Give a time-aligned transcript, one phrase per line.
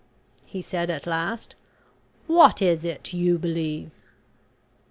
[0.47, 1.53] he said at last.
[2.25, 3.91] "What is it you believe?"